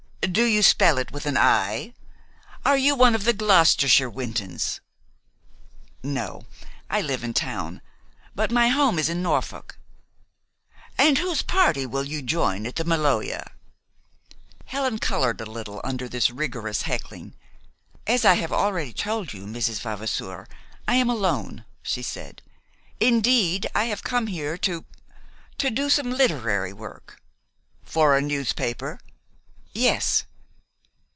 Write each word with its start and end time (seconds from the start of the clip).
"Do 0.31 0.45
you 0.45 0.61
spell 0.61 0.99
it 0.99 1.11
with 1.11 1.25
an 1.25 1.35
I? 1.35 1.93
Are 2.63 2.77
you 2.77 2.95
one 2.95 3.15
of 3.15 3.25
the 3.25 3.33
Gloucestershire 3.33 4.09
Wintons?" 4.09 4.79
"No. 6.03 6.45
I 6.89 7.01
live 7.01 7.23
in 7.23 7.33
town; 7.33 7.81
but 8.35 8.51
my 8.51 8.69
home 8.69 8.97
is 8.97 9.09
in 9.09 9.23
Norfolk." 9.23 9.77
"And 10.97 11.17
whose 11.17 11.41
party 11.41 11.85
will 11.85 12.03
you 12.03 12.21
join 12.21 12.65
at 12.67 12.75
the 12.75 12.85
Maloja?" 12.85 13.43
Helen 14.65 14.99
colored 14.99 15.41
a 15.41 15.45
little 15.45 15.81
under 15.83 16.07
this 16.07 16.29
rigorous 16.29 16.83
heckling. 16.83 17.33
"As 18.07 18.23
I 18.23 18.35
have 18.35 18.53
already 18.53 18.93
told 18.93 19.33
you, 19.33 19.45
Mrs. 19.47 19.81
Vavasour, 19.81 20.47
I 20.87 20.95
am 20.95 21.09
alone," 21.09 21.65
she 21.81 22.03
said. 22.03 22.41
"Indeed, 22.99 23.67
I 23.75 23.85
have 23.85 24.03
come 24.03 24.27
here 24.27 24.57
to 24.59 24.85
to 25.57 25.69
do 25.71 25.89
some 25.89 26.11
literary 26.11 26.71
work." 26.73 27.21
"For 27.83 28.15
a 28.15 28.21
newspaper?" 28.21 28.99
"Yes." 29.73 30.25